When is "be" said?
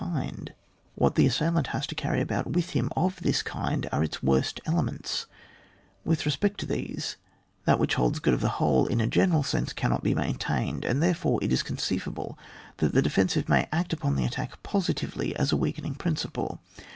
10.01-10.15